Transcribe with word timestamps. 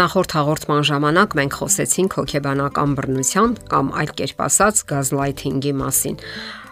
Նախորդ 0.00 0.32
հաղորդման 0.32 0.84
ժամանակ 0.88 1.34
մենք 1.36 1.56
խոսեցինք 1.60 2.14
հոգեբանական 2.16 2.92
բռնության 2.96 3.50
կամ 3.68 3.90
այլ 4.00 4.12
կերպ 4.20 4.38
ասած 4.46 4.78
գազլայթինգի 4.92 5.72
մասին։ 5.80 6.16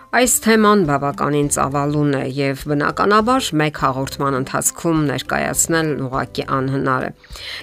Այս 0.08 0.38
թեման 0.40 0.86
բավականին 0.88 1.50
ծավալուն 1.52 2.14
է 2.16 2.20
եւ 2.32 2.60
բնականաբար 2.70 3.48
մեկ 3.60 3.80
հաղորդման 3.82 4.36
ընթացքում 4.38 5.00
ներկայացնել 5.04 5.90
ուղակի 6.06 6.46
անհնար 6.56 7.04
է։ 7.04 7.10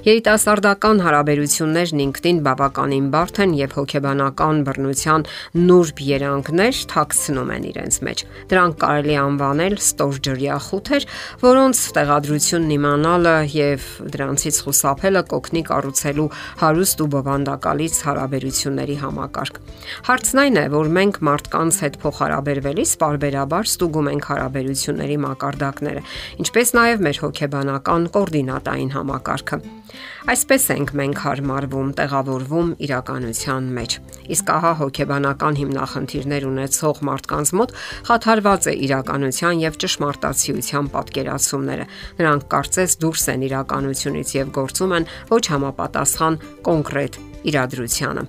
Երիտասարդական 0.06 1.02
հարաբերություններն 1.06 2.04
ինքնին 2.06 2.42
բավականին 2.46 3.08
բարդ 3.16 3.40
են 3.42 3.56
եւ 3.58 3.74
հոգեբանական 3.80 4.62
բռնության 4.70 5.26
նուրբ 5.66 6.04
երանգներ 6.06 6.84
թաքցնում 6.94 7.50
են 7.56 7.66
իրենց 7.66 7.98
մեջ։ 8.06 8.24
Դրանք 8.54 8.78
կարելի 8.86 9.18
անվանել 9.26 9.76
ստորջրյա 9.82 10.60
խութեր, 10.70 11.10
որոնց 11.42 11.84
տեղադրությունն 11.98 12.78
իմանալը 12.78 13.36
եւ 13.58 13.90
դրանցից 14.14 14.62
խուսափելը 14.70 15.26
կօգնի 15.34 15.66
կառուցելու 15.74 16.30
հարուստ 16.62 17.02
ու 17.02 17.10
բովանդակալից 17.16 18.00
հարաբերությունների 18.06 19.02
համակարգ։ 19.02 19.62
Հարցն 20.06 20.46
այն 20.46 20.62
է, 20.62 20.66
որ 20.76 20.94
մենք 21.00 21.22
մարդկանց 21.26 21.82
հետ 21.86 22.02
փոխհար 22.06 22.35
հարաբերվելիս 22.36 22.92
parberabar 23.00 23.68
ստուգում 23.70 24.08
ենք 24.12 24.26
հարաբերությունների 24.28 25.16
մակարդակները, 25.24 26.02
ինչպես 26.44 26.72
նաև 26.76 27.04
մեր 27.06 27.20
հոգեբանական 27.24 28.08
կոորդինատային 28.16 28.92
համակարգը։ 28.96 29.60
Այսպես 30.26 30.64
ենք 30.76 30.92
մենք 31.00 31.20
հարմարվում, 31.24 31.90
տեղավորվում 31.96 32.70
իրականության 32.86 33.68
մեջ։ 33.78 33.96
Իսկ 34.36 34.52
ահա 34.56 34.72
հոգեբանական 34.82 35.60
հիմնախնդիրներ 35.62 36.48
ունեցող 36.50 37.02
մարդկանց 37.10 37.52
մոտ 37.56 37.76
խաթարված 38.10 38.68
է 38.68 38.74
իրականության 38.90 39.62
եւ 39.64 39.78
ճշմարտացիության 39.86 40.90
պատկերացումները։ 40.96 41.86
Նրանք 42.20 42.48
կարծես 42.56 42.98
դուրս 43.06 43.28
են 43.36 43.46
իրականությունից 43.50 44.34
եւ 44.42 44.52
գործում 44.60 44.98
են 45.00 45.08
ոչ 45.32 45.44
համապատասխան 45.56 46.42
կոնկրետ 46.66 47.22
իրադրությանը։ 47.54 48.26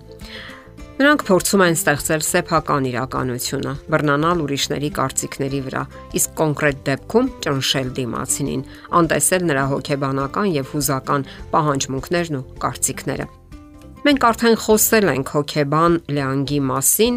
Նրանք 0.96 1.22
փորձում 1.28 1.62
են 1.66 1.74
ստեղծել 1.76 2.22
սեփական 2.24 2.86
իրականությունը, 2.88 3.72
բռնանալ 3.92 4.38
ուրիշների 4.46 4.88
կարծիքների 4.96 5.58
վրա, 5.66 5.82
իսկ 6.16 6.30
կոնկրետ 6.40 6.78
դեպքում 6.86 7.26
ճնշել 7.44 7.90
դիմացինին, 7.98 8.62
անտեսել 9.00 9.44
նրա 9.52 9.64
հոգեբանական 9.76 10.48
եւ 10.56 10.70
հուզական 10.72 11.26
պահանջմունքներն 11.52 12.38
ու 12.40 12.46
կարծիքները։ 12.64 13.26
Մենք 14.06 14.24
արդեն 14.30 14.56
խոսել 14.62 15.06
ենք 15.12 15.30
հոգեբան 15.36 15.94
Լեանգի 16.16 16.58
մասին, 16.64 17.14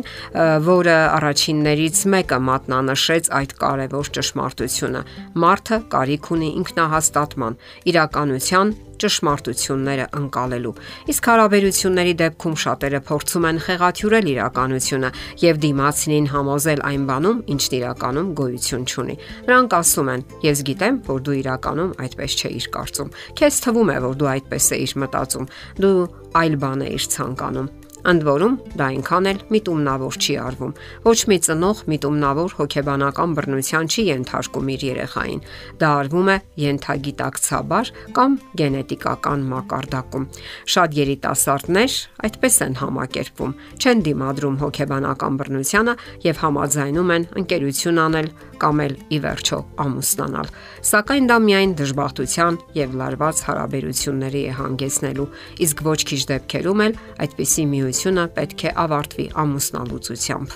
որը 0.67 0.97
առաջիններից 1.16 2.03
մեկը 2.17 2.39
մատնանշեց 2.49 3.31
այդ 3.39 3.52
կարևոր 3.64 4.11
ճշմարտությունը։ 4.19 5.03
Մարդը 5.45 5.80
կարիք 5.93 6.31
ունի 6.36 6.49
ինքնահաստատման, 6.64 7.59
իրականության 7.93 8.73
ճշմարտությունները 9.03 10.05
ընկալելու։ 10.19 10.73
Իսկ 11.14 11.30
հարաբերությունների 11.30 12.14
դեպքում 12.19 12.55
շատերը 12.64 13.02
փորձում 13.09 13.47
են 13.50 13.61
խեղաթյուրել 13.66 14.30
իրականությունը 14.33 15.11
եւ 15.44 15.61
դիմացինին 15.66 16.30
համոզել 16.33 16.83
այն 16.89 17.03
բանում, 17.09 17.42
ինչն 17.55 17.75
իրականում 17.80 18.31
գոյություն 18.39 18.88
չունի։ 18.89 19.17
Նրանք 19.50 19.75
ասում 19.80 20.14
են. 20.14 20.25
Ես 20.50 20.64
գիտեմ, 20.70 21.02
որ 21.09 21.20
դու 21.30 21.38
իրականում 21.39 21.92
այդպես 22.05 22.39
չէիր 22.39 22.72
կարծում։ 22.80 23.14
Քեզ 23.39 23.61
թվում 23.66 23.94
է, 23.95 24.00
որ 24.09 24.17
դու 24.20 24.31
այդպես 24.36 24.72
էիր 24.80 24.97
մտածում։ 25.05 25.52
Դու 25.80 25.94
այլ 26.39 26.59
բան 26.64 26.89
էիր 26.89 27.14
ցանկանում 27.16 27.78
Ընդ 28.08 28.23
որում 28.23 28.53
դա 28.80 28.86
այնքան 28.89 29.28
էլ 29.30 29.39
միտումնավոր 29.52 30.17
չի 30.23 30.36
արվում։ 30.39 30.73
Ոչ 31.03 31.19
մի 31.30 31.38
ծնող 31.45 31.81
միտումնավոր 31.92 32.53
հոգեբանական 32.59 33.33
բռնության 33.39 33.89
չի 33.92 34.05
ենթարկում 34.09 34.69
իր 34.75 34.86
երեխային։ 34.89 35.42
Դա 35.83 35.89
արվում 36.00 36.30
է 36.30 36.38
յենթագիտակցաբար 36.64 37.92
կամ 38.16 38.38
գենետիկական 38.61 39.44
մակարդակում։ 39.52 40.27
Շատ 40.76 40.99
երիտասարդներ 40.99 41.98
այդպես 42.30 42.55
են 42.70 42.80
համակերպվում, 42.80 43.55
չեն 43.83 44.05
դիմադրում 44.08 44.60
հոգեբանական 44.64 45.39
բռնությանը 45.43 45.98
եւ 46.30 46.43
համաձայնում 46.45 47.14
են 47.20 47.27
ընկերություն 47.43 48.04
անել 48.05 48.31
կամ 48.64 48.83
էլ 48.86 48.95
ի 49.09 49.20
վերջո 49.25 49.59
ամուսնանալ։ 49.83 50.52
Սակայն 50.89 51.30
դա 51.30 51.37
միայն 51.49 51.75
դժբախտության 51.80 52.59
եւ 52.80 52.97
լարված 52.99 53.43
հարաբերությունների 53.49 54.42
է 54.49 54.53
հանգեցնելու, 54.59 55.30
իսկ 55.67 55.86
ոչ 55.89 55.99
քիչ 56.09 56.21
դեպքերում 56.33 56.83
էլ 56.89 56.99
այդպիսի 57.25 57.64
մի 57.69 57.80
ընկերությունը 57.89 58.23
պետք 58.37 58.61
է 58.69 58.71
ավարտվի 58.83 59.25
ամուսնալուծությամբ։ 59.43 60.49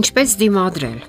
Ինչպես 0.00 0.32
դիմադրել։ 0.40 1.00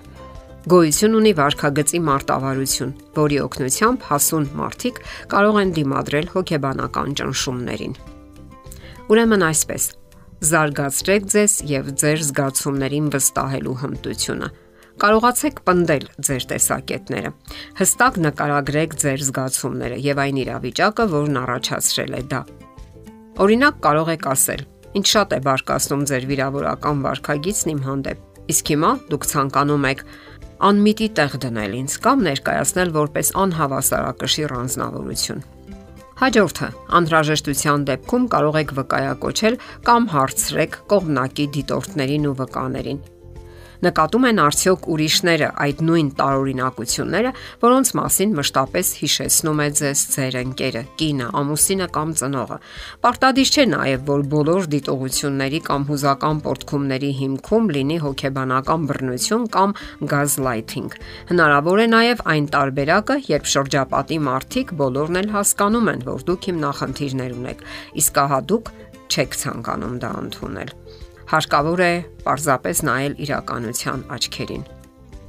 Գոյություն 0.71 1.15
ունի 1.17 1.31
վարքագծի 1.39 1.99
մարտավարություն, 2.05 2.91
որի 3.17 3.37
օգնությամբ 3.41 4.05
հասուն 4.11 4.45
մարդիկ 4.61 5.01
կարող 5.33 5.55
են 5.61 5.73
դիմադրել 5.77 6.27
հոգեբանական 6.35 7.15
ճնշումներին։ 7.21 7.95
Ուրեմն 9.11 9.45
այսպես. 9.51 9.83
զարգացրեք 10.41 11.25
ձեզ 11.31 11.53
եւ 11.69 11.89
ձեր 12.01 12.19
զգացումներին 12.25 13.09
վստահելու 13.13 13.75
հմտությունը։ 13.81 14.47
Կարողացեք 14.99 15.61
պնդել 15.67 16.05
ձեր 16.27 16.45
տեսակետները։ 16.51 17.29
Հստակ 17.79 18.17
նկարագրեք 18.25 18.95
ձեր 19.01 19.23
զգացումները 19.27 19.99
եւ 20.03 20.19
այն 20.23 20.41
իրավիճակը, 20.41 21.05
որն 21.13 21.39
առաջացրել 21.41 22.17
է 22.17 22.21
դա։ 22.33 22.41
Օրինակ 23.41 23.79
կարող 23.85 24.11
եք 24.15 24.27
ասել. 24.31 24.65
Ինչ 24.91 25.05
շատ 25.07 25.31
է 25.31 25.39
բարկացնում 25.47 26.03
ձեր 26.11 26.27
վիրավորական 26.31 27.05
վարքագիծն 27.07 27.71
իմ 27.71 27.81
հանդեպ։ 27.87 28.43
Իսկ 28.51 28.71
հիմա 28.75 28.91
դուք 29.11 29.27
ցանկանում 29.31 29.87
եք 29.91 30.03
անմիտի 30.71 31.07
տեղ 31.17 31.37
դնել 31.45 31.73
ինձ 31.79 31.95
կամ 32.03 32.25
ներկայացնել 32.27 32.91
որպես 32.99 33.31
անհավասարակշիռ 33.41 34.53
անznավորություն։ 34.59 35.41
Հաջորդը, 36.21 36.67
անհրաժեշտության 36.99 37.85
դեպքում 37.87 38.27
կարող 38.35 38.59
եք 38.61 38.75
վկայակոչել 38.77 39.57
կամ 39.87 40.05
հարցրեք 40.11 40.77
կողմնակի 40.91 41.47
դիտորդներին 41.55 42.29
ու 42.29 42.35
վկաներին 42.43 43.01
նկատում 43.85 44.25
են 44.29 44.39
արդյոք 44.41 44.87
ուրիշները 44.93 45.47
այդ 45.65 45.79
նույն 45.87 46.09
տարօրինակությունները, 46.19 47.31
որոնց 47.61 47.91
մասին 47.99 48.35
մշտապես 48.37 48.91
հիշեցնում 49.01 49.61
է 49.61 49.67
ձեզ 49.81 50.03
ձեր 50.15 50.37
ընկերը, 50.41 50.83
կինը, 51.01 51.27
ամուսինը 51.41 51.87
կամ 51.97 52.13
ծնողը։ 52.21 52.57
Պարտադիր 53.05 53.51
չէ 53.51 53.65
նաև, 53.71 54.03
որ 54.11 54.25
բոլոր 54.31 54.69
դիտողությունների 54.75 55.61
կամ 55.71 55.87
հուզական 55.91 56.41
պորտքումների 56.45 57.11
հիմքում 57.21 57.71
լինի 57.77 57.97
հոգեբանական 58.05 58.85
բռնություն 58.91 59.47
կամ 59.55 59.75
գազլայթինգ։ 60.11 60.99
Հնարավոր 61.31 61.81
է 61.81 61.87
նաև 61.95 62.23
այն 62.35 62.51
տարբերակը, 62.55 63.17
երբ 63.31 63.49
շրջապատի 63.55 64.21
մարդիկ 64.29 64.75
բոլորն 64.81 65.21
էլ 65.21 65.33
հասկանում 65.37 65.91
են, 65.95 66.05
որ 66.11 66.27
դուք 66.31 66.51
իմ 66.51 66.61
նախնդիրներ 66.67 67.35
ունեք, 67.41 67.65
իսկ 68.01 68.23
ահա 68.25 68.39
դուք 68.51 68.71
չեք 69.11 69.41
ցանկանում 69.41 69.99
դա 70.05 70.13
ընդունել 70.25 70.80
հարկավոր 71.31 71.81
է 71.85 71.93
պարզապես 72.25 72.79
նայել 72.89 73.13
իրականության 73.23 74.01
աչքերին։ 74.17 74.63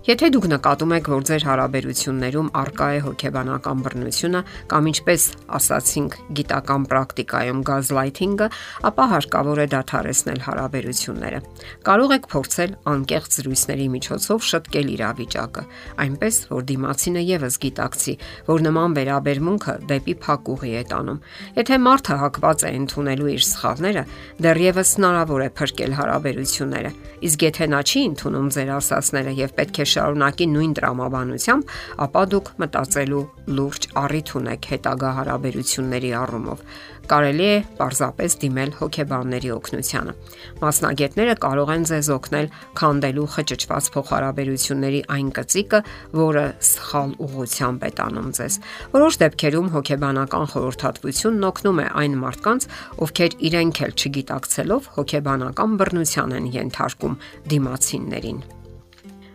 Եթե 0.03 0.33
դուք 0.35 0.47
նկատում 0.51 0.93
եք, 0.97 1.09
որ 1.13 1.25
ձեր 1.29 1.45
հարաբերություններում 1.47 2.47
արկա 2.59 2.87
է 2.91 3.03
հոգեբանական 3.05 3.83
բռնությունը 3.85 4.39
կամ 4.73 4.87
ինչպես 4.91 5.27
ասացինք 5.59 6.17
գիտական 6.39 6.87
պրակտիկայում 6.91 7.61
գազլայթինգը, 7.69 8.49
ապա 8.91 9.05
հարկավոր 9.13 9.61
է 9.63 9.67
դադարեցնել 9.77 10.43
հարաբերությունները։ 10.43 11.39
Կարող 11.87 12.15
եք 12.19 12.27
փորձել 12.35 12.75
անկեղծ 12.93 13.39
զրույցների 13.39 13.87
միջոցով 13.95 14.43
շտկել 14.51 14.91
իրավիճակը, 14.91 15.63
այնպես 16.03 16.35
որ 16.51 16.67
դիմացինը 16.73 17.23
եւս 17.31 17.61
գիտակցի, 17.63 18.17
որ 18.51 18.67
նման 18.67 18.99
վերաբերմունքը 18.99 19.77
դեպի 19.87 20.17
փակուղի 20.27 20.75
է 20.83 20.85
տանում։ 20.91 21.23
Եթե 21.63 21.81
մարդը 21.87 22.19
հակված 22.27 22.67
է 22.67 22.75
ընդունելու 22.83 23.33
իր 23.39 23.47
սխալները, 23.53 24.05
դեռևս 24.43 24.93
հնարավոր 24.99 25.47
է 25.47 25.49
փրկել 25.63 25.97
հարաբերությունները։ 26.03 26.93
Իսկ 27.23 27.47
եթե 27.47 27.67
նա 27.71 27.81
չի 27.87 28.01
ընդունում 28.11 28.49
ձեր 28.57 28.71
ասացները 28.83 29.33
եւ 29.39 29.53
պետք 29.63 29.79
է 29.79 29.92
շարունակի 29.93 30.47
նույն 30.53 30.73
տրամաբանությամբ, 30.79 31.77
ապա 32.07 32.23
դուք 32.33 32.51
մտածելու 32.63 33.23
լուրջ 33.59 33.89
առիթ 34.03 34.35
ունեք 34.43 34.71
հետագա 34.73 35.13
հարաբերությունների 35.19 36.13
առումով։ 36.23 36.67
Կարելի 37.11 37.47
է 37.51 37.57
պարզապես 37.79 38.35
դիմել 38.43 38.71
հոգեբանների 38.79 39.51
օգնությանը։ 39.53 40.13
Մասնագետները 40.63 41.35
կարող 41.43 41.73
են 41.75 41.87
ձեզ 41.91 42.11
օգնել 42.15 42.47
քանդելու 42.79 43.27
խճճված 43.35 43.89
փոխհարաբերությունների 43.97 45.03
այն 45.17 45.33
կծիկը, 45.39 45.81
որը 46.23 46.47
սխալ 46.71 47.13
ուղղությամբ 47.27 47.85
է 47.89 47.93
տանում 47.99 48.31
ձեզ։ 48.39 48.59
Որոշ 48.95 49.21
դեպքերում 49.27 49.71
հոգեբանական 49.77 50.49
խորհրդատվությունն 50.55 51.47
օգնում 51.51 51.83
է 51.83 51.87
այն 52.07 52.19
մարդկանց, 52.23 52.71
ովքեր 53.03 53.39
իրենք 53.51 53.83
էլ 53.83 53.95
չգիտակցելով 53.99 54.91
հոգեբանական 54.97 55.79
բռնության 55.83 56.37
են 56.39 56.51
ենթարկում 56.63 57.21
դիմացիններին։ 57.51 58.62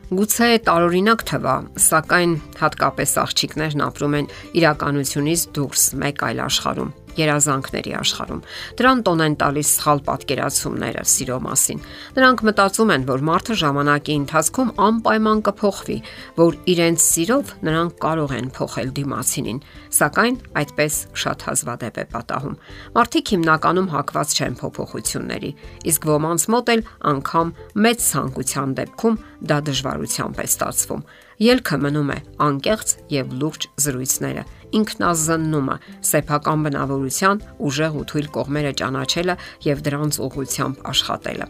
Գուցե 0.08 0.48
տարօրինակ 0.64 1.24
թվա, 1.28 1.54
սակայն 1.84 2.36
հատկապես 2.62 3.16
աղջիկներն 3.26 3.82
ապրում 3.90 4.14
են 4.22 4.30
իրականությունից 4.62 5.44
դուրս 5.58 5.84
մեկ 6.04 6.24
այլ 6.30 6.40
աշխարհում։ 6.46 6.94
երազանքների 7.18 7.94
աշխարհում։ 7.98 8.42
Դրան 8.78 9.02
տոն 9.08 9.24
են 9.26 9.36
տալիս 9.42 9.72
սխալ 9.78 10.02
պատկերացումները 10.08 11.04
սիրո 11.12 11.38
մասին։ 11.48 11.82
Նրանք 12.18 12.44
մտածում 12.48 12.94
են, 12.98 13.06
որ 13.08 13.24
մարդը 13.28 13.58
ժամանակի 13.62 14.18
ընթացքում 14.18 14.72
անպայման 14.88 15.42
կփոխվի, 15.48 15.98
որ 16.38 16.58
իրենց 16.74 17.06
սիրով 17.08 17.54
նրանք 17.68 17.98
կարող 18.08 18.34
են 18.38 18.50
փոխել 18.58 18.90
դիմացինին, 18.98 19.62
սակայն 19.98 20.36
այդպես 20.62 21.00
շատ 21.18 21.46
հազվադեպ 21.48 21.98
է 21.98 22.06
պատահում։ 22.14 22.58
Մարդիկ 22.98 23.32
հիմնականում 23.38 23.92
հակված 23.98 24.36
չեն 24.38 24.58
փոփոխությունների, 24.62 25.52
իսկ 25.92 26.10
ոմանց 26.12 26.48
մոտ 26.54 26.74
էլ 26.78 26.84
անգամ 27.14 27.54
մեծ 27.88 28.06
ցանկության 28.08 28.76
դեպքում 28.78 29.18
դա 29.48 29.58
դժվարությամբ 29.68 30.38
է 30.38 30.46
ստացվում։ 30.48 31.02
Ելքը 31.38 31.78
մնում 31.84 32.08
է 32.10 32.20
անկեղծ 32.42 32.94
եւ 33.14 33.34
լուրջ 33.38 33.66
զրույցները, 33.84 34.44
ինքնազննումը, 34.80 35.78
սեփական 36.12 36.66
բնավորության 36.68 37.46
ուժեղ 37.70 38.02
ու 38.02 38.10
թույլ 38.12 38.28
կողմերը 38.40 38.74
ճանաչելը 38.82 39.40
եւ 39.68 39.88
դրանց 39.88 40.20
ուղղությամբ 40.28 40.86
աշխատելը։ 40.92 41.50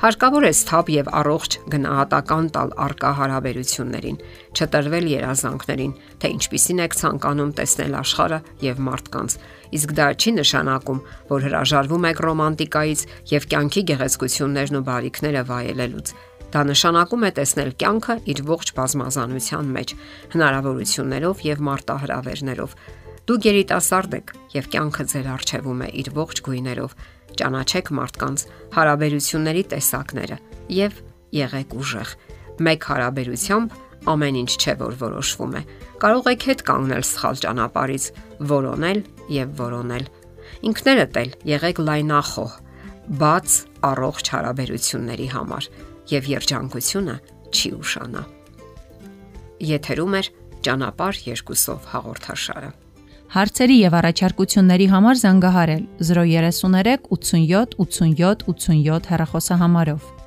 Հարկավոր 0.00 0.44
է 0.48 0.50
սթափ 0.56 0.90
եւ 0.92 1.08
առողջ 1.18 1.56
գնահատական 1.72 2.46
տալ 2.54 2.70
արկա 2.84 3.10
հարաբերություններին, 3.18 4.18
չտրվել 4.56 5.08
երազանքներին, 5.12 5.92
թե 6.20 6.30
ինչպիսին 6.36 6.82
եք 6.86 6.96
ցանկանում 7.00 7.52
տեսնել 7.60 7.98
աշխարհը 8.00 8.40
եւ 8.64 8.82
մարդկանց։ 8.88 9.36
Իսկ 9.76 9.94
դա 10.00 10.08
չի 10.16 10.34
նշանակում, 10.40 11.04
որ 11.30 11.46
հրաժարվում 11.48 12.08
եք 12.10 12.24
ռոմանտիկայից 12.26 13.06
եւ 13.34 13.48
կյանքի 13.52 13.84
գեղեցկություններն 13.92 14.80
ու 14.80 14.86
բարիքները 14.88 15.44
վայելելուց։ 15.52 16.14
Դա 16.50 16.64
նշանակում 16.66 17.24
է 17.26 17.30
տեսնել 17.36 17.68
կյանքը 17.78 18.14
իր 18.32 18.40
ողջ 18.48 18.70
բազմազանության 18.74 19.68
մեջ, 19.76 19.92
հնարավորություններով 20.34 21.42
եւ 21.46 21.60
մարտահրավերներով։ 21.68 22.72
Դուք 23.30 23.44
երիտասարդ 23.46 24.16
եք 24.18 24.32
եւ 24.56 24.64
կյանքը 24.74 25.04
ձեր 25.12 25.28
արժևում 25.30 25.84
է 25.86 25.88
իր 26.00 26.08
ողջ 26.16 26.40
գույներով։ 26.48 26.96
Ճանաչեք 27.38 27.90
մարդկանց 28.00 28.44
հարաբերությունների 28.74 29.62
տեսակները 29.70 30.38
եւ 30.74 30.98
եղեք 31.38 31.76
ուժեղ։ 31.78 32.14
Մեկ 32.66 32.88
հարաբերությամբ 32.90 33.76
ամեն 34.10 34.40
ինչ 34.40 34.50
չէ 34.58 34.74
որ 34.80 34.96
որոշվում 35.04 35.54
է։ 35.54 35.62
Կարող 36.02 36.28
եք 36.34 36.46
հետ 36.50 36.64
կանգնել 36.66 37.04
սխալ 37.06 37.40
ճանապարից, 37.44 38.04
որոնել 38.50 39.00
եւ 39.36 39.54
որոնել։ 39.60 40.10
Ինքներդ 40.70 41.20
էլ 41.20 41.30
եղեք 41.50 41.82
լայնախոհ, 41.86 42.52
բաց 43.20 43.56
առողջ 43.90 44.30
հարաբերությունների 44.34 45.28
համար 45.36 45.70
եւ 46.10 46.28
երջանկությունը 46.34 47.16
չի 47.50 47.72
ուշանա։ 47.80 48.22
Եթերում 49.70 50.14
է 50.20 50.22
ճանապարհ 50.64 51.20
երկուսով 51.30 51.90
հաղորդաշարը։ 51.94 52.70
Հարցերի 53.30 53.76
եւ 53.78 53.96
առաջարկությունների 54.00 54.86
համար 54.90 55.20
զանգահարել 55.20 55.84
033 56.02 57.04
87 57.14 57.76
87 57.84 58.48
87 58.50 59.12
հեռախոսահամարով։ 59.12 60.19